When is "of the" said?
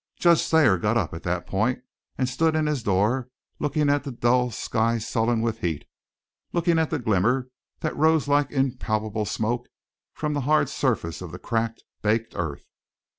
11.21-11.37